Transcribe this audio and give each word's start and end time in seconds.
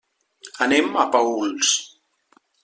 Anem 0.65 0.97
a 1.03 1.05
Paüls. 1.17 1.75